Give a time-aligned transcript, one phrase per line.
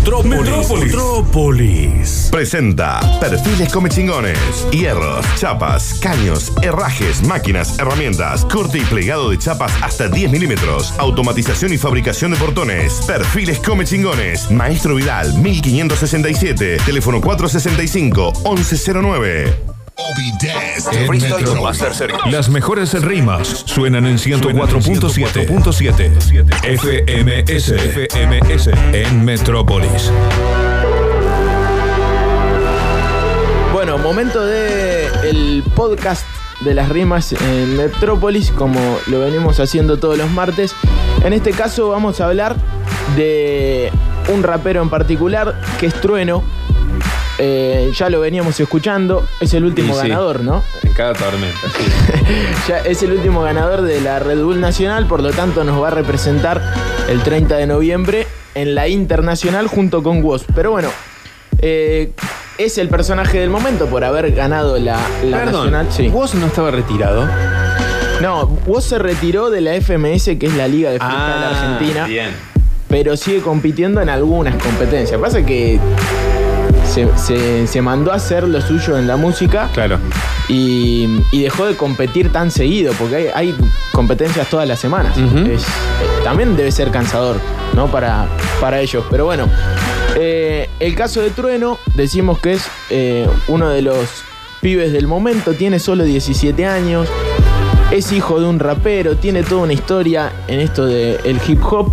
[0.00, 0.70] Metrópolis.
[0.70, 2.28] Metrópolis.
[2.32, 4.66] Presenta Perfiles Come Chingones.
[4.72, 10.94] Hierros, chapas, caños, herrajes, máquinas, herramientas, corte y plegado de chapas hasta 10 milímetros.
[10.98, 13.02] Automatización y fabricación de portones.
[13.06, 14.50] Perfiles Come Chingones.
[14.50, 16.78] Maestro Vidal, 1567.
[16.86, 17.20] Teléfono
[20.00, 22.30] 465-1109.
[22.30, 30.12] Las mejores rimas suenan en 104.7 FMS FMS en Metrópolis.
[33.72, 36.24] Bueno, momento de el podcast
[36.60, 40.74] de las rimas en Metrópolis, como lo venimos haciendo todos los martes.
[41.24, 42.56] En este caso vamos a hablar
[43.16, 43.90] de
[44.32, 46.42] un rapero en particular que es Trueno.
[47.42, 50.08] Eh, ya lo veníamos escuchando, es el último sí.
[50.08, 50.62] ganador, ¿no?
[50.82, 51.56] En cada tormenta.
[52.68, 55.88] Ya es el último ganador de la Red Bull Nacional, por lo tanto nos va
[55.88, 56.60] a representar
[57.08, 60.44] el 30 de noviembre en la Internacional junto con Woz.
[60.54, 60.90] Pero bueno,
[61.60, 62.12] eh,
[62.58, 65.86] es el personaje del momento por haber ganado la, la Perdón, Nacional.
[65.90, 66.08] Sí.
[66.08, 67.26] ¿vos no estaba retirado?
[68.20, 72.06] No, Woz se retiró de la FMS, que es la Liga de Freestyle Argentina, Ah,
[72.06, 72.30] bien.
[72.88, 75.18] pero sigue compitiendo en algunas competencias.
[75.18, 75.80] Pasa que
[76.90, 79.98] se, se- se mandó a hacer lo suyo en la música Claro.
[80.48, 83.54] y, y dejó de competir tan seguido, porque hay, hay
[83.92, 85.16] competencias todas las semanas.
[85.16, 85.66] Es- eh,
[86.24, 87.36] también debe ser cansador,
[87.74, 87.86] ¿no?
[87.90, 88.26] Para,
[88.60, 89.04] para ellos.
[89.10, 89.48] Pero bueno,
[90.16, 93.96] eh, el caso de Trueno, decimos que es eh, uno de los
[94.60, 97.08] pibes del momento, tiene solo 17 años,
[97.90, 101.92] es hijo de un rapero, tiene toda una historia en esto del hip hop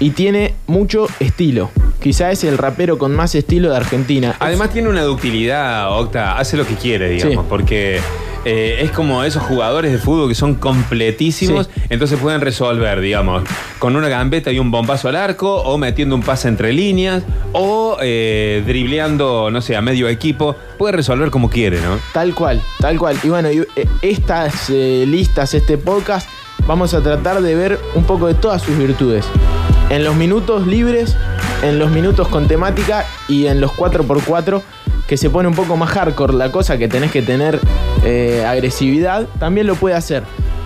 [0.00, 1.70] y tiene mucho estilo.
[2.00, 4.36] Quizá es el rapero con más estilo de Argentina.
[4.38, 7.48] Además tiene una ductilidad, Octa, hace lo que quiere, digamos, Sí.
[7.48, 8.00] porque
[8.44, 11.80] eh, es como esos jugadores de fútbol que son completísimos, Sí.
[11.90, 13.42] entonces pueden resolver, digamos,
[13.80, 17.98] con una gambeta y un bombazo al arco, o metiendo un pase entre líneas, o
[18.00, 21.98] eh, dribleando, no sé, a medio equipo, puede resolver como quiere, ¿no?
[22.12, 23.18] Tal cual, tal cual.
[23.24, 26.28] Y bueno, y, eh, estas eh, listas, este podcast,
[26.66, 29.26] vamos a tratar de ver un poco de todas sus virtudes.
[29.90, 31.16] En los minutos libres,
[31.62, 34.62] en los minutos con temática y en los 4x4,
[35.06, 37.60] que se pone un poco más hardcore la cosa, que tenés que tener
[38.04, 40.22] eh, agresividad, también lo puede hacer.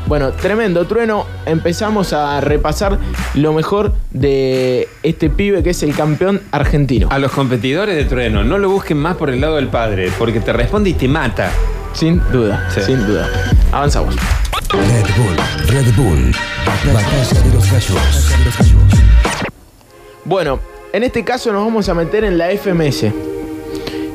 [0.07, 1.27] Bueno, tremendo trueno.
[1.47, 2.99] Empezamos a repasar
[3.35, 7.07] lo mejor de este pibe que es el campeón argentino.
[7.11, 10.41] A los competidores de trueno, no lo busquen más por el lado del padre, porque
[10.41, 11.51] te responde y te mata.
[11.95, 12.81] Sin duda, Sí.
[12.83, 13.29] sin duda.
[13.71, 14.17] Avanzamos.
[14.71, 15.37] Red Bull,
[15.69, 16.35] Red Bull,
[16.93, 18.33] Batalla de los Gallos.
[20.25, 20.61] Bueno,
[20.93, 23.07] en este caso nos vamos a meter en la FMS.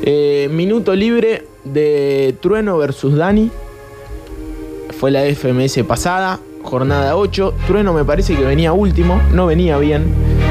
[0.02, 3.50] Eh, minuto libre de Trueno versus Dani.
[4.98, 7.54] Fue la FMS pasada, jornada 8.
[7.66, 10.04] Trueno me parece que venía último, no venía bien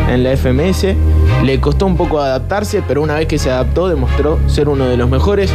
[0.10, 0.96] en la FMS.
[1.44, 4.98] Le costó un poco adaptarse, pero una vez que se adaptó demostró ser uno de
[4.98, 5.52] los mejores.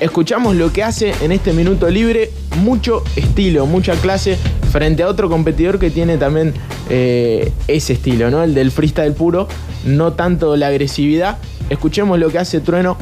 [0.00, 4.38] Escuchamos lo que hace en este minuto libre, mucho estilo, mucha clase,
[4.70, 6.54] frente a otro competidor que tiene también
[6.88, 8.44] eh, ese estilo, ¿no?
[8.44, 9.48] El del freestyle puro,
[9.84, 11.38] no tanto la agresividad.
[11.68, 12.96] Escuchemos lo que hace Trueno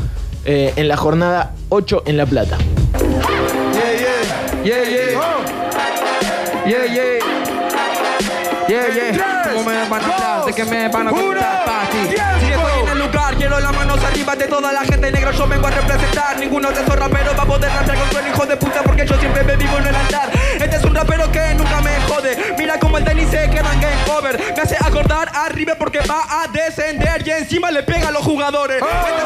[0.47, 2.57] eh, en la jornada 8 en La Plata.
[4.65, 5.07] Yeah, yeah.
[6.67, 7.19] Yeah, yeah.
[8.69, 9.53] Yeah, yeah.
[9.53, 9.77] ¿Cómo me
[13.37, 15.31] quiero las manos arriba de toda la gente negra.
[15.33, 16.39] Yo vengo a representar.
[16.39, 19.19] Ninguno de esos raperos va a poder rapear con el hijo de puta porque yo
[19.19, 20.31] siempre me vivo en el altar.
[20.61, 22.55] Este es un rapero que nunca me jode.
[22.59, 24.39] Mira como el Denny se queda en game over.
[24.55, 28.83] Me hace acordar arriba porque va a descender y encima le pega a los jugadores.
[28.83, 29.26] Este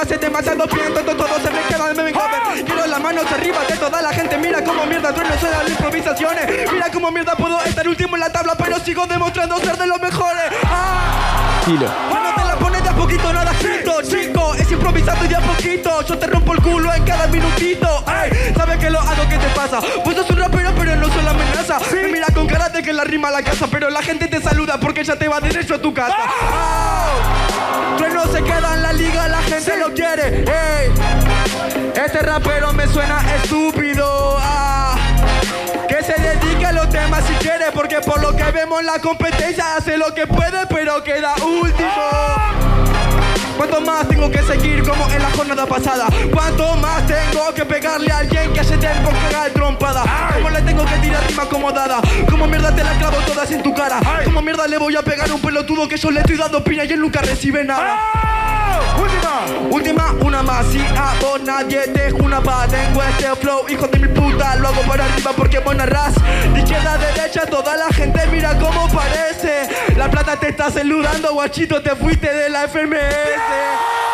[0.00, 0.94] lo hace demasiado bien.
[0.94, 2.64] Todo, todo se me queda en game over.
[2.64, 4.38] Quiero las manos arriba de toda la gente.
[4.38, 6.72] Mira cómo mierda trueno suena las improvisaciones.
[6.72, 10.00] Mira cómo mierda puedo estar último en la tabla, pero sigo demostrando ser de los
[10.00, 10.44] mejores.
[10.64, 11.60] ¡Ah!
[11.66, 14.54] Bueno, te la pones de a poquito, nada escrito, chico.
[14.54, 16.02] Es improvisando de a poquito.
[16.06, 18.04] Yo te rompo el culo en cada minutito.
[18.08, 19.28] Ey, ¿sabes que lo hago?
[19.28, 19.80] ¿Qué te pasa?
[20.02, 21.78] Pues sos un rapero, pero no soy la amenaza.
[21.92, 24.40] Me mira con cara de que la rima a la casa, pero la gente te
[24.40, 26.16] saluda porque ya te va derecho a tu casa.
[26.18, 27.06] ¡Ah!
[27.98, 28.76] Trueno se queda
[30.00, 30.44] quiere.
[31.94, 34.36] Este rapero me suena estúpido.
[34.38, 34.96] Ah.
[35.88, 39.76] Que se dedique a los temas si quiere, porque por lo que vemos la competencia
[39.76, 41.90] hace lo que puede, pero queda último.
[43.58, 46.06] ¿Cuánto más tengo que seguir como en la jornada pasada?
[46.32, 50.02] ¿Cuánto más tengo que pegarle a alguien que hace tiempo que haga trompada?
[50.32, 52.00] ¿Cómo le tengo que tirar rima acomodada?
[52.30, 54.00] ¿Cómo mierda te la clavo todas en tu cara?
[54.24, 56.84] ¿Cómo mierda le voy a pegar a un pelotudo que yo le estoy dando piña
[56.84, 58.29] y él nunca recibe nada?
[58.98, 60.66] Última, última, una más.
[60.66, 62.66] Si a vos nadie te una pa.
[62.68, 64.56] Tengo este flow, hijo de mi puta.
[64.56, 66.14] Lo hago para arriba porque vos narrás.
[66.52, 69.68] De izquierda a derecha toda la gente mira cómo parece.
[69.96, 74.09] La plata te está saludando, guachito, te fuiste de la FMS.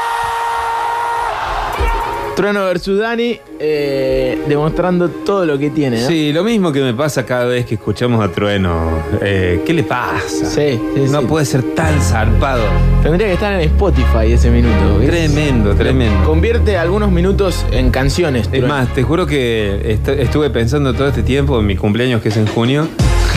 [2.36, 6.06] Trueno versus Dani, eh, demostrando todo lo que tiene, ¿no?
[6.06, 8.90] Sí, lo mismo que me pasa cada vez que escuchamos a Trueno.
[9.22, 10.44] Eh, ¿Qué le pasa?
[10.44, 11.26] Sí, sí, no sí.
[11.26, 12.62] puede ser tan zarpado.
[13.02, 14.98] Tendría que estar en Spotify ese minuto.
[14.98, 15.08] ¿ves?
[15.08, 16.24] Tremendo, tremendo.
[16.26, 18.42] Convierte algunos minutos en canciones.
[18.42, 18.68] Es Trueno.
[18.68, 22.36] más, te juro que est- estuve pensando todo este tiempo, en mi cumpleaños que es
[22.36, 22.86] en junio,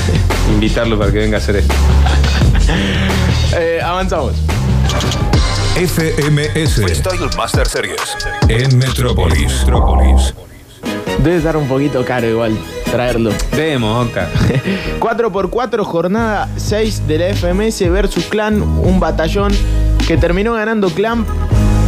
[0.54, 1.74] invitarlo para que venga a hacer esto.
[3.58, 4.34] Eh, avanzamos.
[5.80, 8.18] FMS Freestyle Master Series.
[8.50, 9.62] en Metrópolis.
[9.62, 10.34] Metrópolis.
[11.24, 13.32] Debe estar un poquito caro igual traerlo.
[13.56, 14.28] Vemos, Oca.
[15.00, 19.54] 4x4, jornada 6 de la FMS versus Clan, un batallón
[20.06, 21.26] que terminó ganando Clan,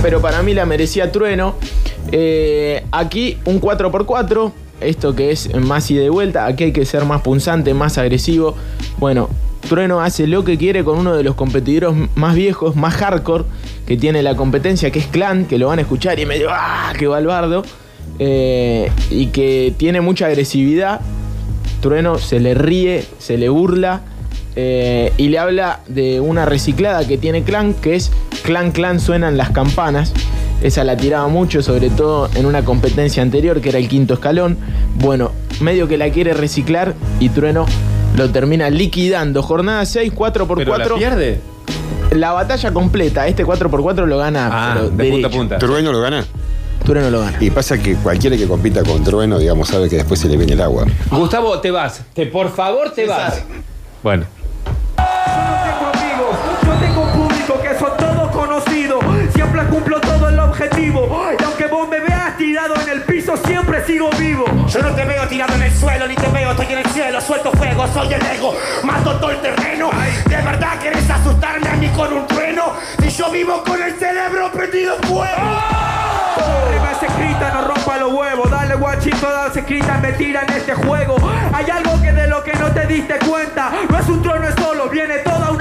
[0.02, 1.56] pero para mí la merecía Trueno.
[2.14, 7.04] Eh, aquí un 4x4, esto que es más ida y vuelta, aquí hay que ser
[7.04, 8.56] más punzante, más agresivo.
[9.00, 9.30] Bueno,
[9.68, 13.46] Trueno hace lo que quiere con uno de los competidores más viejos, más hardcore
[13.86, 16.94] que tiene la competencia, que es Clan, que lo van a escuchar y medio, ¡ah!
[16.98, 17.64] ¡Qué balbardo!
[18.20, 21.02] Eh, y que tiene mucha agresividad.
[21.82, 24.02] Trueno se le ríe, se le burla
[24.56, 28.12] eh, y le habla de una reciclada que tiene Clan, que es
[28.44, 30.14] Clan Clan suenan las campanas.
[30.62, 34.58] Esa la tiraba mucho, sobre todo en una competencia anterior que era el quinto escalón.
[34.96, 37.66] Bueno, medio que la quiere reciclar y Trueno
[38.16, 39.42] lo termina liquidando.
[39.44, 40.56] Jornada 6, 4x4.
[40.56, 41.42] ¿Pero la pierde?
[42.12, 45.58] La batalla completa, este 4x4 lo gana Ah, pero de punta a punta.
[45.58, 46.26] Trueno lo gana.
[46.84, 47.38] Trueno lo gana.
[47.40, 50.54] Y pasa que cualquiera que compita con Trueno, digamos, sabe que después se le viene
[50.54, 50.86] el agua.
[51.10, 52.02] Gustavo, te vas.
[52.14, 53.42] Te, por favor, te vas.
[54.04, 54.26] Bueno.
[54.98, 56.36] tengo amigos,
[56.66, 59.00] yo tengo un público que son todos conocidos.
[59.34, 61.08] Siempre cumplo todo el objetivo.
[61.40, 64.44] Y aunque vos me veas tirado en el piso, siempre sigo vivo.
[64.72, 67.20] Yo no te veo tirado en el suelo, ni te veo, estoy en el cielo,
[67.20, 69.90] suelto fuego, soy el ego, mato todo el terreno.
[70.26, 72.72] ¿De verdad querés asustarme a mí con un trueno?
[73.04, 75.42] Y yo vivo con el cerebro prendido en fuego.
[76.72, 78.50] Rimas escritas, no rompa los huevos.
[78.50, 81.18] Dale guachito, las escritas me tiran este juego.
[81.54, 83.74] Hay algo que de lo que no te diste cuenta.
[83.90, 85.61] No es un trono, es solo, viene toda una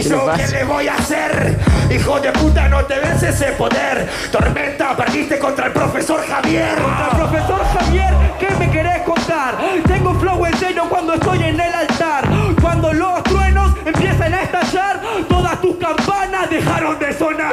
[0.00, 1.58] ¿y ¿Qué yo qué le voy a hacer?
[1.90, 4.08] Hijo de puta, no te ves ese poder.
[4.32, 6.78] Tormenta, perdiste contra el profesor Javier.
[6.78, 9.58] Al profesor Javier, ¿qué me querés contar?
[9.86, 10.54] Tengo flow en
[10.88, 12.24] cuando estoy en el altar.
[12.60, 17.52] Cuando los truenos empiezan a estallar, todas tus campanas dejaron de sonar.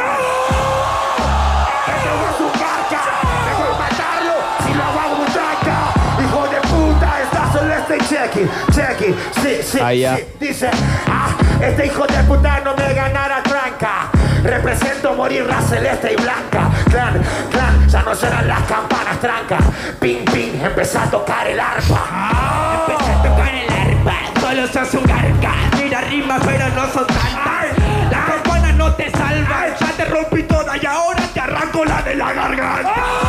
[8.07, 9.15] Checky, checky.
[9.41, 10.25] Sí, sí, sí.
[10.39, 10.69] Dice,
[11.07, 14.09] ah, este hijo de puta no me ganará tranca.
[14.43, 16.69] Represento morir la celeste y blanca.
[16.89, 17.21] Clan,
[17.51, 19.57] clan, ya no serán las campanas tranca.
[19.99, 22.87] Ping, ping, empezá a tocar el arpa.
[22.87, 25.53] Empecé a tocar el arpa, solo sos un garga.
[25.81, 28.11] Mira rimas, pero no son tantas.
[28.11, 32.15] Las campanas no te salvan, ya te rompí toda y ahora te arranco la de
[32.15, 33.26] la garganta.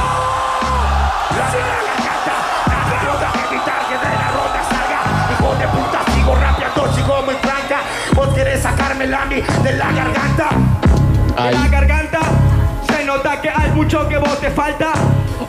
[14.50, 14.92] Falta.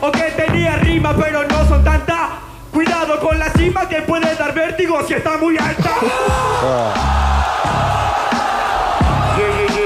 [0.00, 2.30] O que tenía rima, pero no son tantas.
[2.72, 5.90] Cuidado con la cima que puede dar vértigo si está muy alta.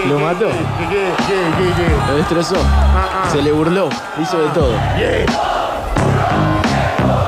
[0.06, 0.50] ¿Lo mató?
[2.09, 2.56] Lo destrozó.
[3.33, 3.88] Se le burló.
[4.21, 4.73] Hizo de todo.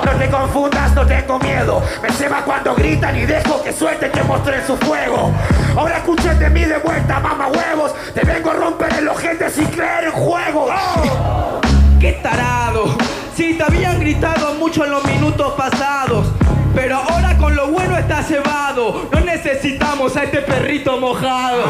[0.04, 1.82] No te confundas, no tengo miedo.
[2.02, 5.32] Me ceba cuando gritan y dejo que suelten que mostren su fuego.
[5.76, 7.94] Ahora escuchen de mí de vuelta, mama huevos.
[8.12, 10.70] Te vengo a romper el ojete sin creer en juegos.
[12.00, 12.96] ¡Qué tarado!
[13.34, 16.26] Sí, te habían gritado mucho en los minutos pasados.
[16.74, 19.08] Pero ahora con lo bueno está cebado.
[19.10, 21.62] No necesitamos a este perrito mojado.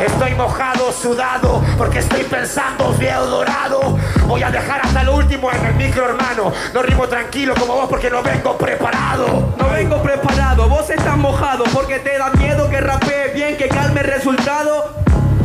[0.00, 3.98] Estoy mojado, sudado, porque estoy pensando viejo dorado.
[4.26, 6.50] Voy a dejar hasta el último en el micro, hermano.
[6.72, 9.54] No rimo tranquilo como vos porque no vengo preparado.
[9.58, 14.00] No vengo preparado, vos estás mojado porque te da miedo que rapee bien, que calme
[14.00, 14.94] el resultado.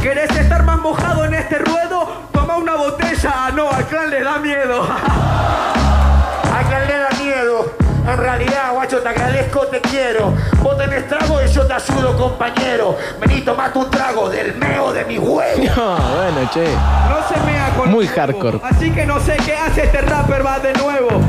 [0.02, 2.25] ¿Querés estar más mojado en este ruedo?
[2.46, 3.34] Toma una botella.
[3.34, 4.84] Ah, No, al clan le da miedo.
[4.84, 7.74] A quien le da miedo.
[8.08, 10.32] En realidad, guacho, te agradezco, te quiero.
[10.62, 12.96] Vos tenés trago y yo te ayudo, compañero.
[13.20, 15.64] Vení, tomate un trago del meo de mi huevo.
[15.76, 16.66] No, bueno, che.
[17.10, 18.60] No se mea con Muy hardcore.
[18.64, 21.20] Así que no sé qué hace este rapper, va de nuevo.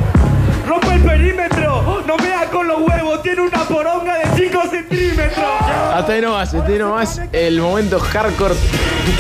[0.67, 5.45] Rompe el perímetro, no mea con los huevos, tiene una poronga de 5 centímetros.
[5.95, 7.21] Hasta ahí nomás, hasta ahí nomás.
[7.33, 8.55] El momento hardcore.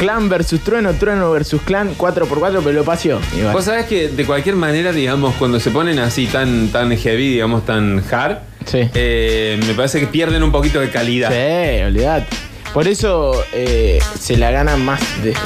[0.00, 3.20] Clan versus Trueno, Trueno versus Clan, 4x4, pero lo paseó.
[3.36, 3.52] igual.
[3.54, 7.64] Vos sabés que de cualquier manera, digamos, cuando se ponen así tan, tan heavy, digamos,
[7.64, 8.80] tan hard, Sí.
[8.94, 11.30] eh, me parece que pierden un poquito de calidad.
[11.30, 12.26] Sí, olvidate.
[12.74, 15.38] Por eso eh, se la ganan más desde,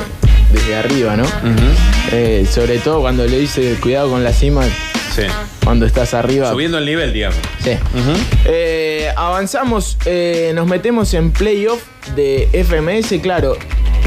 [0.53, 1.25] desde arriba, ¿no?
[2.13, 4.63] Eh, sobre todo cuando le dice cuidado con la cima,
[5.15, 5.23] Sí.
[5.71, 6.51] Cuando estás arriba.
[6.51, 7.39] Subiendo el nivel, digamos.
[7.63, 7.71] Sí.
[8.45, 11.81] Eh, avanzamos, eh, nos metemos en playoff
[12.17, 13.57] de FMS, claro.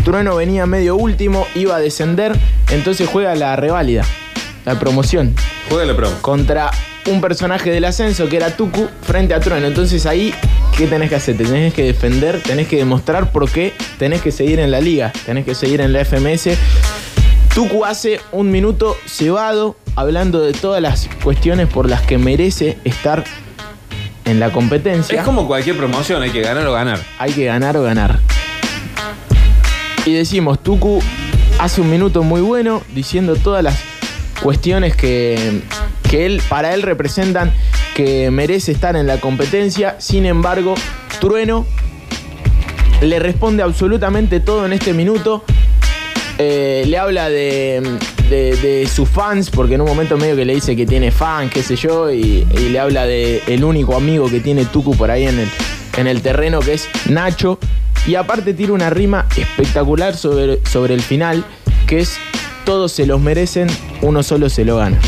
[0.04, 2.34] Trueno venía medio último, iba a descender,
[2.70, 4.04] entonces juega la reválida,
[4.66, 5.34] la promoción,
[5.70, 6.18] Juega la promo.
[6.20, 6.70] contra
[7.06, 9.66] un personaje del ascenso que era Tuku frente a Trueno.
[9.68, 10.34] Entonces ahí,
[10.78, 11.38] ¿qué tenés que hacer?
[11.38, 15.14] Te tenés que defender, tenés que demostrar por qué tenés que seguir en la liga,
[15.26, 16.58] tenés que seguir en la FMS.
[17.54, 23.24] Tuku hace un minuto cebado hablando de todas las cuestiones por las que merece estar
[24.26, 25.20] en la competencia.
[25.20, 27.00] Es como cualquier promoción, hay que ganar o ganar.
[27.20, 28.20] Hay que ganar o ganar.
[30.04, 31.00] Y decimos, Tuku
[31.60, 33.80] hace un minuto muy bueno diciendo todas las
[34.42, 35.62] cuestiones que,
[36.10, 37.54] que él, para él representan
[37.94, 39.98] que merece estar en la competencia.
[40.00, 40.74] Sin embargo,
[41.22, 41.68] Trueno
[43.00, 45.44] le responde absolutamente todo en este minuto.
[46.38, 47.82] Eh, le habla de,
[48.30, 51.62] de- sus fans, porque en un momento medio que le dice que tiene fans, qué
[51.64, 55.40] sé yo, y, le habla de el único amigo que tiene Tuku por ahí en
[55.40, 55.50] el,
[55.98, 57.60] en el terreno, que es Nacho.
[58.06, 61.46] Y aparte tira una rima espectacular sobre, sobre el final,
[61.88, 62.18] que es
[62.66, 63.68] todos se los merecen,
[64.02, 65.00] uno solo se lo gana.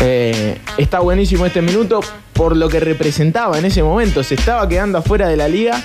[0.00, 2.00] Eh, está buenísimo este minuto
[2.32, 4.22] por lo que representaba en ese momento.
[4.22, 5.82] Se estaba quedando afuera de la liga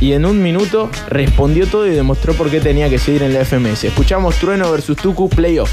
[0.00, 3.44] y en un minuto respondió todo y demostró por qué tenía que seguir en la
[3.44, 3.84] FMS.
[3.84, 5.70] Escuchamos Trueno versus Tuku Playoff.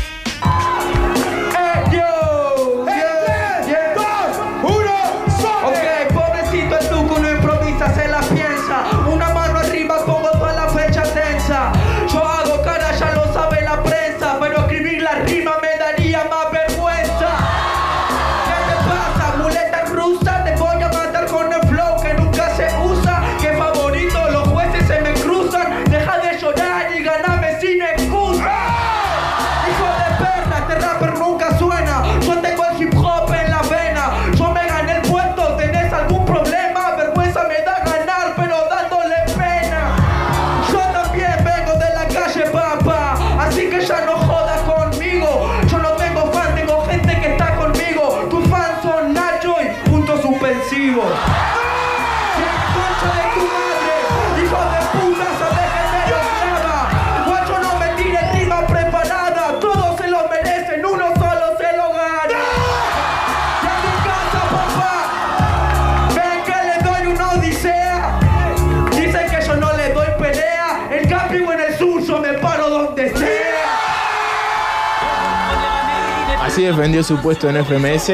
[76.57, 78.13] Así defendió su puesto en FMS.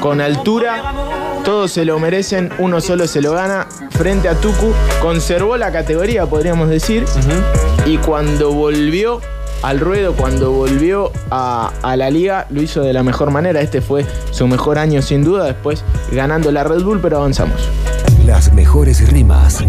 [0.00, 0.94] Con altura,
[1.44, 3.66] todos se lo merecen, uno solo se lo gana.
[3.90, 7.04] Frente a Tuku, conservó la categoría, podríamos decir.
[7.84, 9.20] Y cuando volvió
[9.62, 13.60] al ruedo, cuando volvió a, a la liga, lo hizo de la mejor manera.
[13.60, 17.68] Este fue su mejor año sin duda, después ganando la Red Bull, pero avanzamos.
[18.24, 19.60] Las mejores rimas.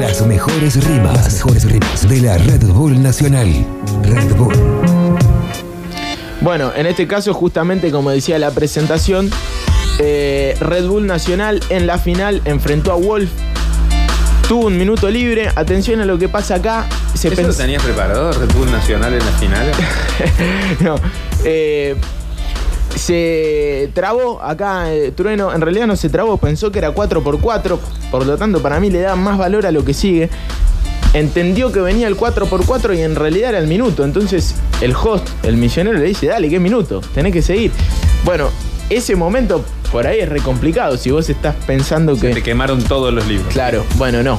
[0.00, 1.14] Las mejores rimas.
[1.14, 3.46] Las mejores rimas de la Red Bull Nacional.
[4.02, 4.69] Red Bull.
[6.40, 9.30] Bueno, en este caso, justamente como decía la presentación,
[9.98, 13.30] eh, Red Bull Nacional en la final enfrentó a Wolf.
[14.48, 15.50] Tuvo un minuto libre.
[15.54, 16.86] Atención a lo que pasa acá.
[17.14, 19.76] Se ¿Eso lo tenías preparado, Red Bull Nacional en las finales?
[20.80, 20.96] no.
[21.44, 21.94] Eh,
[22.96, 27.78] se trabó acá eh, Trueno, en realidad no se trabó, pensó que era 4x4,
[28.10, 30.28] por lo tanto para mí le da más valor a lo que sigue.
[31.12, 35.56] Entendió que venía el 4x4 y en realidad era el minuto, entonces el host, el
[35.56, 37.00] misionero le dice, dale, ¿qué minuto?
[37.14, 37.72] Tenés que seguir.
[38.24, 38.48] Bueno,
[38.90, 42.32] ese momento por ahí es re complicado, si vos estás pensando que...
[42.32, 43.52] Te quemaron todos los libros.
[43.52, 44.38] Claro, bueno, no.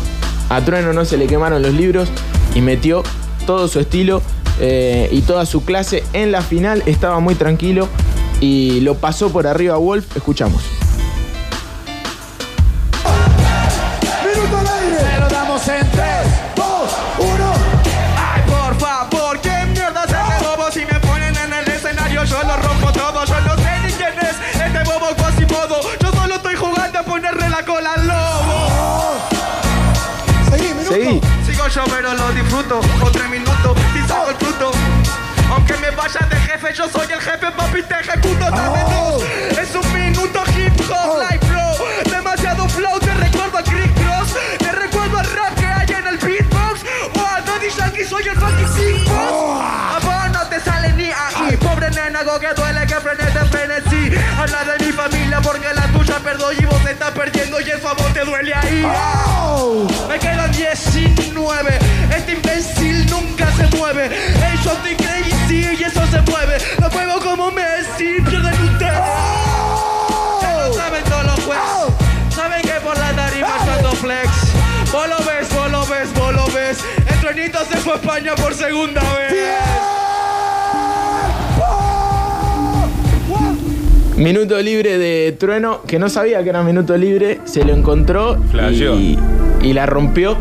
[0.50, 2.10] A Trueno no se le quemaron los libros
[2.56, 3.04] y metió
[3.46, 4.22] todo su estilo
[4.60, 6.84] eh, y toda su clase en la final.
[6.86, 7.90] Estaba muy tranquilo
[8.40, 10.16] y lo pasó por arriba a Wolf.
[10.16, 10.64] Escuchamos.
[31.90, 32.82] pero lo disfruto.
[33.02, 34.72] Otro minuto y saco el fruto.
[35.50, 38.52] Aunque me vayas de jefe, yo soy el jefe, papi, te ejecuto.
[38.52, 39.20] Dame oh.
[39.20, 39.24] dos.
[39.58, 41.30] Es un minuto hip hop, ah.
[41.32, 42.12] life flow.
[42.12, 44.36] Demasiado flow, te recuerdo a Crick Cross.
[44.60, 46.82] Te recuerdo al rap que hay en el beatbox.
[47.16, 47.70] O a Daddy
[48.06, 49.62] soy el fucking Big Boss.
[49.62, 49.96] Ah.
[49.96, 51.56] A vos no te sale ni ahí.
[51.58, 54.12] Pobre nena, que duele que frenes de frenesí.
[54.38, 56.66] Habla de mi familia porque la tuya perdón y
[57.62, 58.86] vos te estás perdiendo y eso a vos te duele ahí.
[60.08, 61.80] Me quedan 19.
[62.16, 64.10] Este imbécil nunca se mueve.
[64.12, 66.58] Hey, yo estoy crazy y eso se mueve.
[66.80, 68.22] Lo muevo como Messi.
[68.22, 68.92] Pierden ustedes.
[70.42, 72.36] Ya lo saben todos los jueces.
[72.36, 74.30] Saben que por la tarima yo ando flex.
[74.92, 76.80] Vos lo ves, vos lo ves, vos lo ves.
[77.08, 80.01] El truenito se fue a España por segunda vez.
[84.22, 88.38] Minuto libre de Trueno, que no sabía que era minuto libre, se lo encontró
[88.72, 89.18] y,
[89.64, 90.38] y la rompió.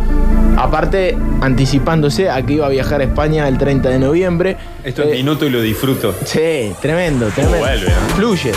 [0.58, 4.56] Aparte, anticipándose a que iba a viajar a España el 30 de noviembre.
[4.84, 6.14] Esto Eh, es minuto y lo disfruto.
[6.26, 7.58] Sí, tremendo, tremendo.
[7.58, 8.14] vuelve, ¿no?
[8.16, 8.52] Fluye.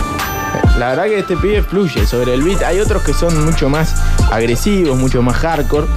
[0.77, 2.61] La verdad que este pibe fluye sobre el beat.
[2.63, 3.95] Hay otros que son mucho más
[4.29, 5.87] agresivos, mucho más hardcore.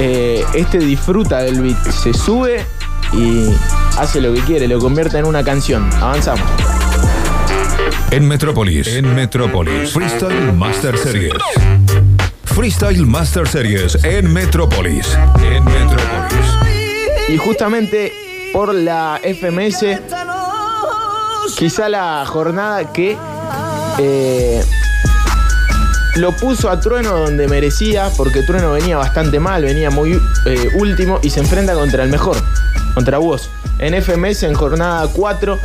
[0.00, 1.80] Eh, este disfruta del beat.
[1.92, 2.64] Se sube
[3.12, 3.50] y
[3.98, 5.88] hace lo que quiere, lo convierte en una canción.
[6.00, 6.42] Avanzamos.
[8.14, 8.86] En Metrópolis.
[8.86, 9.90] En Metrópolis.
[9.90, 11.32] Freestyle Master Series.
[12.44, 15.18] Freestyle Master Series en Metrópolis.
[15.42, 16.46] En Metrópolis.
[17.28, 18.12] Y justamente
[18.52, 19.98] por la FMS,
[21.58, 23.18] quizá la jornada que
[23.98, 24.64] eh,
[26.14, 30.12] lo puso a Trueno donde merecía, porque Trueno venía bastante mal, venía muy
[30.46, 32.36] eh, último y se enfrenta contra el mejor,
[32.94, 33.50] contra vos.
[33.80, 35.58] En FMS, en jornada 4,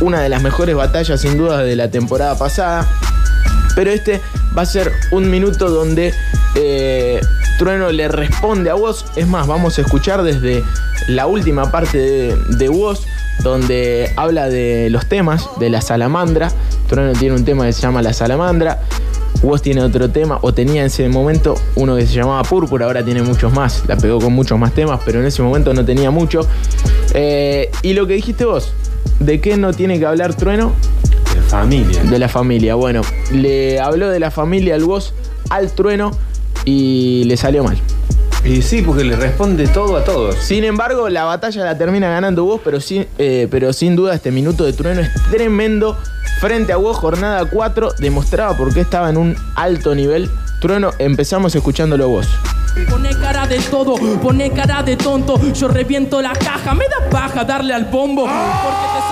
[0.00, 2.86] una de las mejores batallas sin duda de la temporada pasada.
[3.74, 4.20] Pero este
[4.56, 6.12] va a ser un minuto donde
[6.54, 7.20] eh,
[7.58, 9.04] Trueno le responde a vos.
[9.16, 10.64] Es más, vamos a escuchar desde
[11.08, 13.02] la última parte de, de Woz,
[13.42, 16.50] donde habla de los temas, de la salamandra.
[16.88, 18.80] Trueno tiene un tema que se llama La salamandra.
[19.42, 23.04] Woz tiene otro tema, o tenía en ese momento uno que se llamaba Púrpura, ahora
[23.04, 23.84] tiene muchos más.
[23.86, 26.40] La pegó con muchos más temas, pero en ese momento no tenía mucho.
[27.14, 28.72] Eh, y lo que dijiste vos,
[29.20, 30.72] ¿de qué no tiene que hablar Trueno?
[31.34, 32.02] De familia.
[32.04, 33.02] De la familia, bueno,
[33.32, 35.14] le habló de la familia al voz
[35.50, 36.10] al trueno
[36.64, 37.78] y le salió mal.
[38.44, 40.36] Y sí, porque le responde todo a todos.
[40.36, 44.30] Sin embargo, la batalla la termina ganando vos, pero sin, eh, pero sin duda este
[44.30, 45.96] minuto de trueno es tremendo.
[46.40, 50.30] Frente a vos, jornada 4, demostraba por qué estaba en un alto nivel.
[50.60, 52.28] Trueno, empezamos escuchándolo vos.
[52.90, 55.40] Pone cara de todo, pone cara de tonto.
[55.52, 58.24] Yo reviento la caja, me da paja darle al bombo.
[58.24, 59.08] Porque te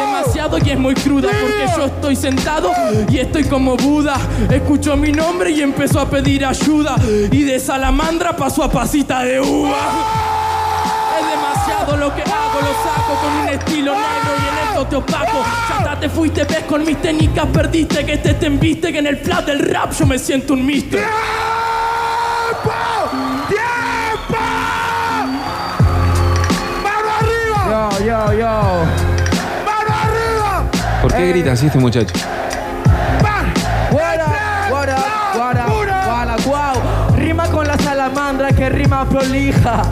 [0.00, 1.28] demasiado y es muy cruda.
[1.28, 2.72] Porque yo estoy sentado
[3.08, 4.16] y estoy como Buda.
[4.50, 6.96] Escuchó mi nombre y empezó a pedir ayuda.
[7.30, 9.78] Y de salamandra pasó a pasita de uva.
[11.18, 14.96] Es demasiado lo que hago, lo saco con un estilo negro y en esto te
[14.96, 15.44] opaco.
[15.68, 18.04] Ya hasta te fuiste, ves con mis técnicas perdiste.
[18.04, 21.04] Que este te embiste, que en el flat del rap yo me siento un mister.
[28.20, 28.86] Yo, yo, yo.
[31.00, 32.12] ¿Por qué grita así este muchacho?
[38.56, 39.82] Que rima prolija.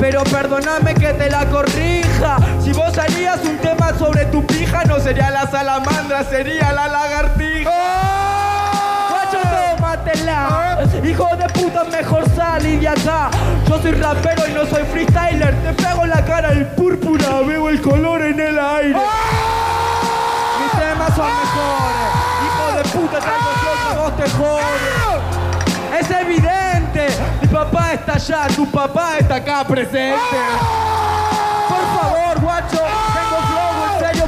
[0.00, 2.38] Pero perdóname que te la corrija.
[2.62, 8.03] Si vos harías un tema sobre tu pija, no sería la salamandra, sería la lagartija.
[11.04, 13.30] Hijo de puta, mejor salí de acá.
[13.68, 15.54] Yo soy rapero y no soy freestyler.
[15.62, 18.98] Te pego en la cara el púrpura, veo el color en el aire.
[20.58, 22.10] Mis temas son mejores.
[22.44, 26.00] Hijo de puta, traigo yo que vos te jodes.
[26.00, 27.06] Es evidente.
[27.42, 30.18] Mi papá está allá, tu papá está acá presente.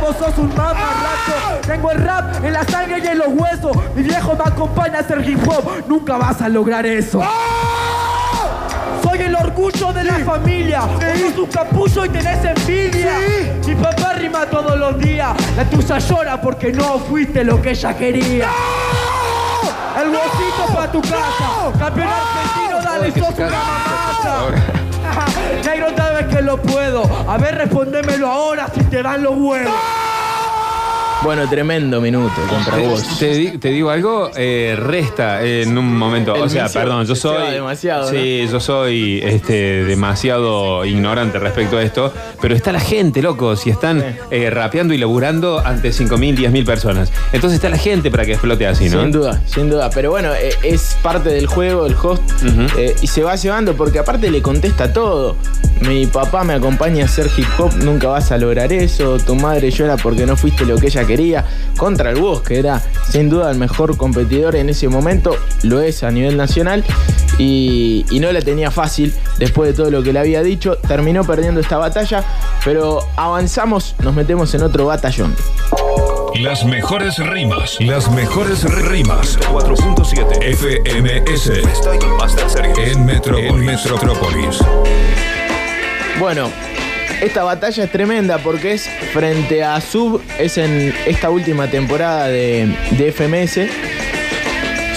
[0.07, 1.61] Vos sos un mamarracho.
[1.67, 3.77] Tengo el rap en la sangre y en los huesos.
[3.95, 5.89] Mi viejo me acompaña a hacer hip hop.
[5.89, 7.23] Nunca vas a lograr eso.
[9.03, 10.83] Soy el orgullo de la familia.
[10.83, 13.13] Vos sos un capullo y tenés envidia.
[13.67, 15.35] Mi papá rima todos los días.
[15.57, 18.51] La tuya llora porque no fuiste lo que ella quería.
[20.01, 21.73] El huesito pa' tu casa.
[21.79, 24.96] Campeón argentino, dale, sos una mamacha.
[25.65, 27.03] Negro, sabes que lo puedo.
[27.29, 29.75] A ver, respondémelo ahora si te dan los huevos.
[31.27, 33.03] Bueno, tremendo minuto contra vos.
[33.19, 36.37] Te, di- te digo algo, eh, resta en un momento.
[36.37, 37.55] El o sea, vicio perdón, yo se va soy.
[37.55, 42.13] demasiado, Sí, yo soy este, demasiado ignorante respecto a esto.
[42.41, 43.57] Pero está la gente, loco.
[43.57, 47.11] Si están eh, rapeando y laburando ante 5.000, 10.000 personas.
[47.33, 49.03] Entonces está la gente para que explote así, ¿no?
[49.03, 49.91] Sin duda, sin duda.
[49.91, 52.23] Pero bueno, eh, es parte del juego, el host.
[52.45, 52.79] Ujú.
[52.79, 55.37] eh, y se va llevando porque aparte le contesta todo.
[55.81, 59.19] Mi papá me acompaña a hacer hip hop, nunca vas a lograr eso.
[59.19, 61.45] Tu madre llora porque no fuiste lo que ella quería.
[61.79, 66.03] Contra el Boss, que era sin duda el mejor competidor en ese momento, lo es
[66.03, 66.85] a nivel nacional.
[67.39, 70.77] Y, y no la tenía fácil después de todo lo que le había dicho.
[70.77, 72.25] Terminó perdiendo esta batalla,
[72.65, 75.35] pero avanzamos, nos metemos en otro batallón.
[76.41, 77.79] Las mejores rimas.
[77.81, 79.39] Las mejores rimas.
[79.41, 81.51] 4.7 FMS.
[82.79, 83.51] En Metrópolis.
[83.51, 84.59] En Metrópolis.
[86.19, 86.51] Bueno,
[87.21, 92.75] esta batalla es tremenda porque es frente a Sub, es en esta última temporada de,
[92.93, 93.71] de FMS.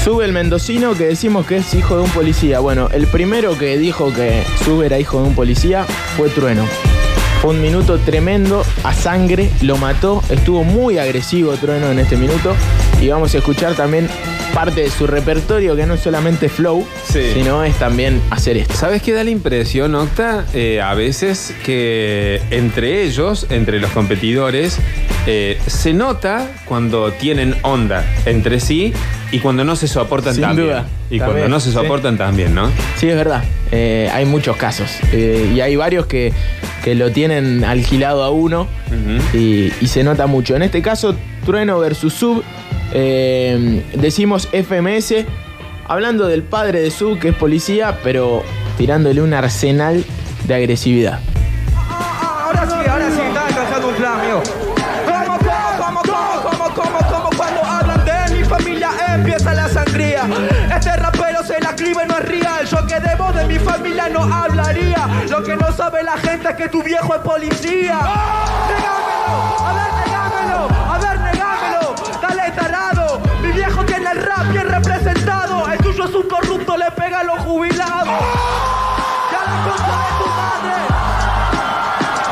[0.03, 2.59] Sub el mendocino que decimos que es hijo de un policía.
[2.59, 5.85] Bueno, el primero que dijo que Sub era hijo de un policía
[6.17, 6.65] fue Trueno.
[7.41, 12.53] Fue un minuto tremendo, a sangre, lo mató, estuvo muy agresivo Trueno en este minuto.
[13.01, 14.09] Y vamos a escuchar también
[14.53, 17.21] parte de su repertorio, que no es solamente flow, Sí.
[17.33, 18.73] sino es también hacer esto.
[18.75, 20.45] ¿Sabes qué da la impresión, Octa?
[20.53, 24.77] Eh, a veces que entre ellos, entre los competidores,
[25.27, 28.93] eh, se nota cuando tienen onda entre sí
[29.31, 30.65] y cuando no se soportan Sin tan duda.
[30.65, 30.83] bien.
[31.11, 32.69] Y cuando También, no se soportan tan bien, ¿no?
[32.97, 33.43] Sí, es verdad.
[33.71, 34.89] Eh, hay muchos casos.
[35.11, 36.33] Eh, y hay varios que,
[36.83, 38.67] que lo tienen alquilado a uno
[39.33, 40.55] y, y se nota mucho.
[40.55, 42.43] En este caso, Trueno versus Sub,
[42.91, 45.25] eh, decimos FMS,
[45.87, 48.43] hablando del padre de Sub, que es policía, pero
[48.77, 50.05] tirándole un arsenal
[50.45, 51.19] de agresividad.
[51.75, 54.43] Ahora sí, ahora sí, está alcanzando un plan, amigo.
[55.05, 60.27] Como, como, como, como, como cuando hablan de mi familia empieza la sangría.
[60.75, 62.65] Este rapero se la escribe no es real.
[62.65, 65.07] Yo que debo de mi familia no hablaría.
[65.29, 67.99] Lo que no sabe la gente es que tu viejo es policía.
[68.69, 70.88] Negámelo, a ver, negámelo.
[72.51, 75.69] Tarado, mi viejo tiene el rap bien representado.
[75.71, 78.07] El tuyo es un corrupto, le pega a los jubilados.
[79.31, 80.77] Ya la concha de tu madre.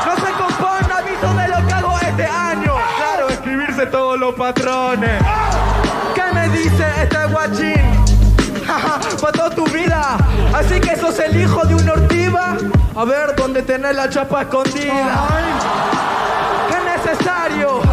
[0.06, 2.74] No se compone aviso de lo que hago este año.
[2.96, 5.22] Claro, escribirse todos los patrones.
[6.14, 8.04] ¿Qué me dice este guachín?
[9.20, 10.16] Para toda tu vida.
[10.52, 12.56] Así que sos el hijo de un ortiva.
[12.96, 15.28] A ver dónde tenés la chapa escondida.
[16.68, 17.87] ¡Qué necesario!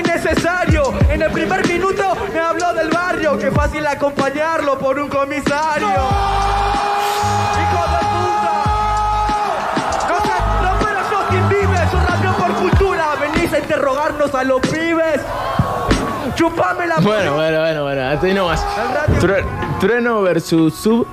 [0.00, 0.92] Innecesario.
[1.08, 3.38] En el primer minuto me habló del barrio.
[3.38, 5.88] Qué fácil acompañarlo por un comisario.
[5.88, 8.56] ¡Hijo de puta!
[10.08, 11.78] No sé, no, pero sos quien vive,
[12.38, 13.14] por cultura.
[13.20, 15.20] Venís a interrogarnos a los pibes.
[16.34, 18.64] Chupame la Bueno, bueno, bueno, bueno, hasta ahí nomás.
[19.80, 21.06] Trueno versus Sub,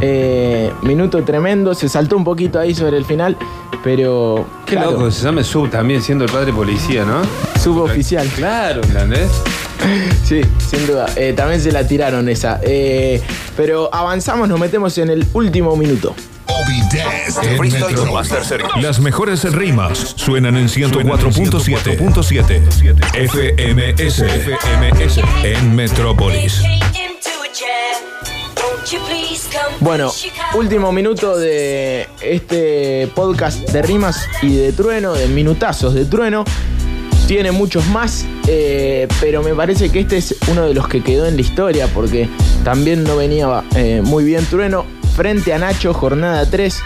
[0.00, 3.36] eh, minuto tremendo, se saltó un poquito ahí sobre el final,
[3.82, 4.46] pero...
[4.66, 7.22] Qué claro, loco, se llama Sub también siendo el padre policía, ¿no?
[7.60, 8.26] Suboficial.
[8.28, 9.30] Claro, ¿entendés?
[10.24, 11.06] Sí, sin duda.
[11.14, 12.58] Eh, también se la tiraron esa.
[12.62, 13.22] Eh,
[13.56, 16.14] pero avanzamos, nos metemos en el último minuto.
[17.42, 18.32] En Metrópolis.
[18.80, 22.66] Las mejores rimas suenan en 104.7
[23.28, 24.22] FMS.
[24.22, 25.20] FMS.
[25.44, 26.62] En Metrópolis.
[29.86, 30.12] Bueno,
[30.54, 36.44] último minuto de este podcast de rimas y de trueno, de minutazos de trueno.
[37.28, 41.26] Tiene muchos más, eh, pero me parece que este es uno de los que quedó
[41.26, 42.28] en la historia porque
[42.64, 44.84] también no venía eh, muy bien trueno.
[45.14, 46.82] Frente a Nacho, jornada 3.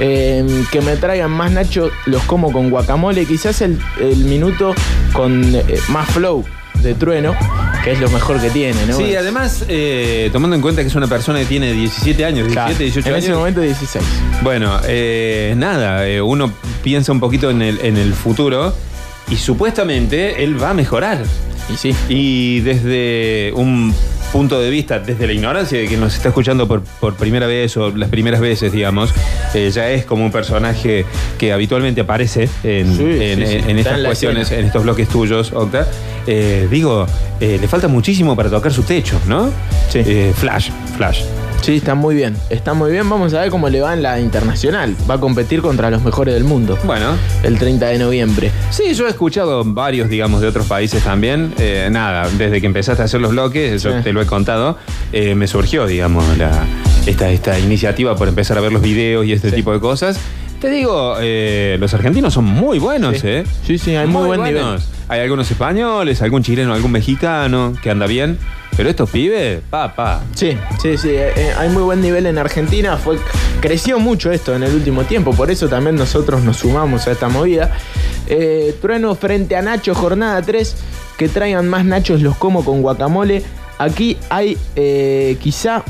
[0.00, 3.26] eh, que me traigan más Nacho, los como con guacamole.
[3.26, 4.74] Quizás el, el minuto
[5.12, 5.52] con
[5.86, 6.44] más flow
[6.82, 7.36] de trueno,
[7.84, 8.96] que es lo mejor que tiene, ¿no?
[8.96, 12.52] Sí, además, eh, tomando en cuenta que es una persona que tiene 17 años, 17,
[12.54, 13.24] Claro, 18 en años.
[13.24, 14.04] ese momento 16.
[14.42, 16.50] Bueno, eh, nada, eh, uno
[16.82, 18.74] piensa un poquito en el, en el futuro
[19.30, 21.22] y supuestamente él va a mejorar.
[21.72, 21.94] Y sí.
[22.08, 23.94] Y desde un
[24.34, 27.76] punto de vista, desde la ignorancia de que nos está escuchando por, por primera vez
[27.76, 29.14] o las primeras veces, digamos,
[29.54, 31.04] eh, ya es como un personaje
[31.38, 33.70] que habitualmente aparece en, Sí, en- sí, sí.
[33.70, 34.60] en Está estas cuestiones, escena.
[34.62, 35.86] en estos bloques tuyos, Octa.
[36.26, 37.06] Eh, digo,
[37.40, 39.50] eh, le falta muchísimo para tocar su techo, ¿no?
[39.88, 40.02] Sí.
[40.34, 41.20] Flash, flash.
[41.64, 42.36] Sí, está muy bien.
[42.50, 43.08] Está muy bien.
[43.08, 44.94] Vamos a ver cómo le va en la internacional.
[45.08, 46.78] Va a competir contra los mejores del mundo.
[46.84, 48.50] Bueno, El 30 de noviembre.
[48.68, 51.54] Sí, yo he escuchado varios, digamos, de otros países también.
[51.58, 54.02] Eh, nada, desde que empezaste a hacer los bloques, yo Sí.
[54.04, 54.76] te lo he contado,
[55.12, 56.64] eh, me surgió, digamos, la-
[57.06, 59.56] esta, esta iniciativa por empezar a ver los videos y este Sí.
[59.56, 60.18] tipo de cosas.
[60.60, 63.26] Te digo, eh, los argentinos son muy buenos, Sí.
[63.28, 63.44] ¿eh?
[63.66, 64.86] Sí, sí, hay muy buen buenos.
[65.08, 68.38] Hay algunos españoles, algún chileno, algún mexicano que anda bien.
[68.76, 70.22] Pero estos pibes, pa, pa.
[70.34, 71.10] Sí, sí, sí.
[71.10, 72.96] eh, eh, hay muy buen nivel en Argentina.
[72.96, 73.18] Fue,
[73.60, 75.32] creció mucho esto en el último tiempo.
[75.32, 77.70] Por eso también nosotros nos sumamos a esta movida.
[78.26, 80.74] Eh, Trueno frente a Nacho, jornada 3.
[81.16, 83.44] Que traigan más Nachos, los como con guacamole.
[83.78, 85.84] Aquí hay eh, quizá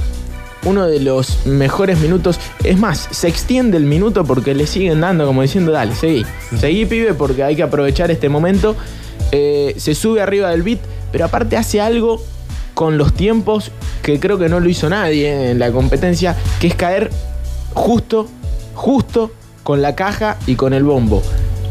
[0.65, 2.39] uno de los mejores minutos.
[2.63, 6.27] Es más, se extiende el minuto porque le siguen dando como diciendo, dale, seguí.
[6.59, 8.77] Seguí, pibe, porque hay que aprovechar este momento.
[9.33, 10.81] Eh, se sube arriba del beat,
[11.13, 12.23] pero aparte hace algo
[12.75, 13.71] con los tiempos
[14.03, 17.11] que creo que no lo hizo nadie en la competencia, que es caer
[17.73, 18.29] justo,
[18.75, 19.33] justo
[19.63, 21.23] con la caja y con el bombo.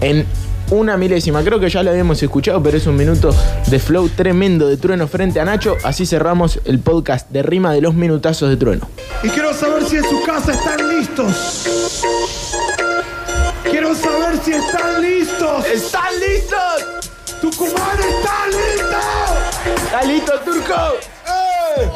[0.01, 0.25] En
[0.71, 1.43] una milésima.
[1.43, 3.33] Creo que ya lo habíamos escuchado, pero es un minuto
[3.67, 5.77] de flow tremendo de trueno frente a Nacho.
[5.83, 8.87] Así cerramos el podcast de rima de los minutazos de trueno.
[9.21, 11.67] Y quiero saber si en su casa están listos.
[13.69, 15.65] Quiero saber si están listos.
[15.67, 17.39] ¿Están listos?
[17.41, 19.22] ¡Tucumán está listo!
[19.65, 20.73] ¿Está listo, Turco?
[21.27, 21.89] ¡Eh!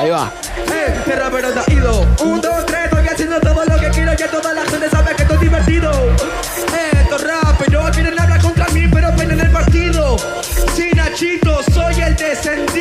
[0.00, 0.32] Ahí va.
[0.72, 2.00] Eh, rapero está ido.
[2.20, 4.12] Un, dos, tres, estoy haciendo todo lo que quiero.
[4.14, 5.90] Ya toda la gente sabe que esto es divertido.
[5.92, 10.16] Eh, estos raperos quieren hablar contra mí, pero ven en el partido.
[10.74, 12.73] Sí, Nachito, soy el descendido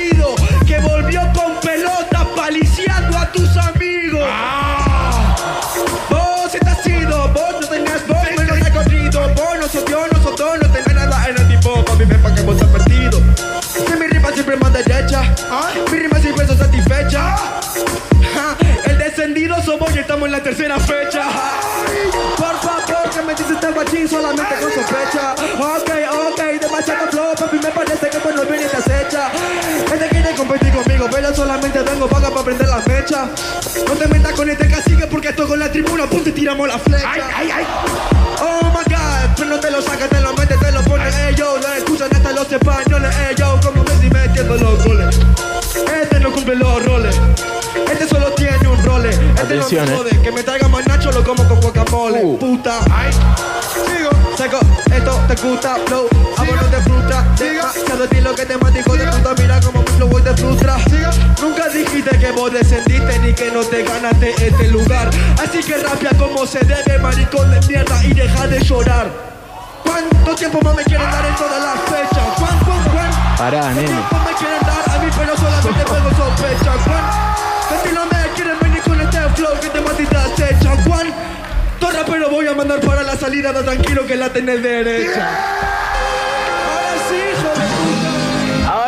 [33.88, 36.80] No te metas con este cacique porque esto con la tribuna, punto y tiramos la
[36.80, 37.08] flecha.
[38.42, 41.58] Oh my god, pero no te lo sacas, te lo metes, te lo pones, yo,
[41.58, 45.20] lo escuchan hasta los españoles, yo, como Messi metiendo los goles.
[46.02, 47.16] Este no cumple los roles,
[47.92, 49.98] este solo tiene un role, este Atención, no me eh.
[49.98, 52.80] jode, que me traiga más nacho, lo como con guacamole, puta.
[52.92, 54.60] Ay, sigo, seco,
[54.94, 56.08] esto te gusta, flow,
[56.38, 59.83] a vos no te frustra, demasiado estilo que te mata, hijo de puta, mira como
[59.94, 60.78] flow hoy te frustra.
[61.42, 65.10] Nunca dijiste que vos descendiste ni que no te ganaste este lugar,
[65.42, 69.08] así que rapia como se debe, maricón de mierda, y deja de llorar.
[69.84, 72.26] ¿Cuánto tiempo más me quieren dar en todas las fechas?
[72.40, 73.88] ¿Cuánto, cuánto Pará, nene.
[73.88, 76.72] tiempo me quieren dar a mí, pero solamente juego sospecha?
[76.86, 80.72] ¿Cuánto estilo me quieren venir con este flow que te te acecha?
[80.88, 83.52] ¿Cuánto rapero voy a mandar para la salida?
[83.52, 85.63] Da tranquilo que la tenés derecha.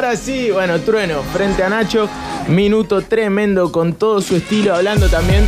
[0.06, 2.08] Ahora sí, bueno, Trueno frente a Nacho.
[2.48, 5.48] Minuto tremendo con todo su estilo, hablando también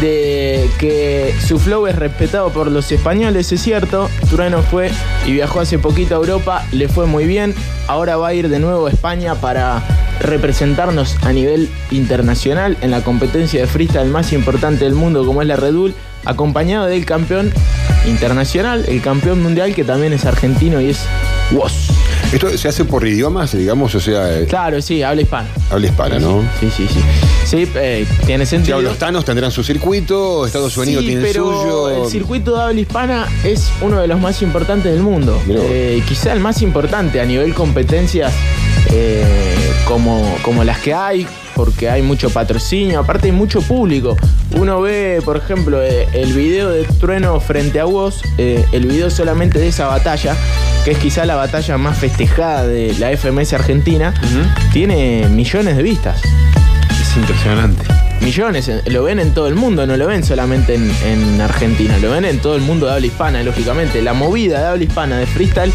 [0.00, 4.08] de que su flow es respetado por los españoles, es cierto.
[4.30, 4.92] Trueno fue
[5.26, 7.56] y viajó hace poquito a Europa, le fue muy bien.
[7.88, 9.82] Ahora va a ir de nuevo a España para
[10.20, 15.48] representarnos a nivel internacional en la competencia de freestyle más importante del mundo, como es
[15.48, 17.52] la Red Bull, acompañado del campeón
[18.06, 21.00] internacional, el campeón mundial que también es argentino y es
[21.50, 21.97] Woz.
[22.32, 25.48] Esto se hace por idiomas, digamos, o sea, eh, Claro, sí, habla hispana.
[25.70, 26.42] habla hispana, ¿no?
[26.60, 27.00] Sí, sí, sí.
[27.46, 28.82] Sí, eh, tiene sentido.
[28.82, 32.04] los tanos tendrán su circuito, Estados Unidos Sí, tiene el pero suyo.
[32.04, 35.40] el circuito de habla hispana es uno de los más importantes del mundo.
[35.46, 35.70] Mirá vos.
[35.72, 38.34] Eh, quizá el más importante a nivel competencias
[38.90, 39.24] eh,
[39.86, 44.16] como, como las que hay, porque hay mucho patrocinio, aparte hay mucho público.
[44.54, 49.08] Uno ve, por ejemplo, eh, el video de Trueno frente a vos, eh, el video
[49.10, 50.36] solamente de esa batalla,
[50.88, 54.14] que es quizá la batalla más festejada de la FMS Argentina,
[54.72, 56.22] tiene millones de vistas.
[56.98, 57.84] Es impresionante.
[58.22, 62.12] Millones, lo ven en todo el mundo, no lo ven solamente en, en Argentina, lo
[62.12, 64.00] ven en todo el mundo de habla hispana, lógicamente.
[64.00, 65.74] La movida de habla hispana de freestyle,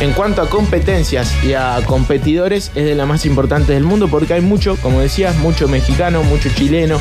[0.00, 4.34] en cuanto a competencias y a competidores, es de las más importantes del mundo porque
[4.34, 7.00] hay mucho, como decías, mucho mexicano, mucho chileno,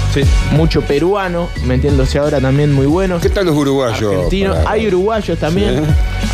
[0.51, 3.21] mucho peruano, metiéndose ahora también muy buenos.
[3.21, 4.27] ¿Qué tal los uruguayos?
[4.31, 5.83] Para- hay uruguayos también.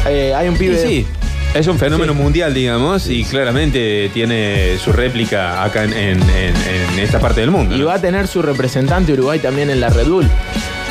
[0.07, 0.75] Eh, hay un pibe.
[0.77, 1.07] De- sí,
[1.53, 2.19] es un fenómeno Sí.
[2.19, 6.55] mundial, digamos, y claramente tiene su réplica acá en, en- en-
[6.93, 7.75] en esta parte del mundo.
[7.75, 7.85] Y ¿no?
[7.87, 10.27] va a tener su representante Uruguay también en la Red Bull.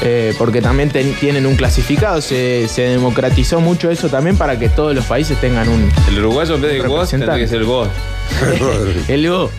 [0.02, 2.20] Eh, porque también ten- tienen un clasificado.
[2.20, 5.90] Se, se democratizó mucho eso también para que todos los países tengan un.
[6.08, 7.88] El uruguayo en vez de vos tendría que ser el vos.
[9.08, 9.50] el Go.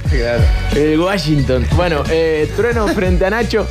[0.75, 1.65] El Washington.
[1.75, 3.67] Bueno, eh, Trueno frente a Nacho.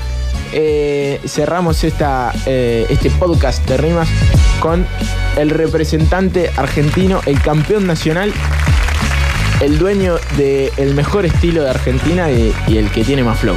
[0.53, 4.09] Eh, cerramos esta, eh, este podcast de rimas
[4.61, 4.87] con
[5.37, 8.33] el representante argentino, el campeón nacional,
[9.61, 13.57] el dueño del mejor estilo de Argentina y, y el que tiene más flow.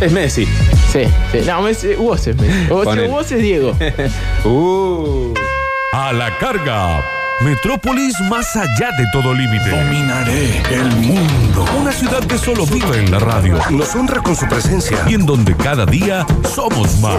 [0.00, 0.46] Es Messi.
[0.92, 1.38] Sí, sí.
[1.46, 2.66] No, Messi- vos es Messi.
[2.68, 3.08] Vos, Ponele.
[3.08, 3.76] vos es Diego.
[4.44, 5.34] Uh.
[5.92, 7.04] A la carga.
[7.42, 9.70] Metrópolis más allá de todo límite.
[9.70, 11.64] Dominaré el mundo.
[11.80, 14.98] Una ciudad que solo vive en la radio Nos honra con su presencia.
[15.08, 17.16] y en donde cada día somos más.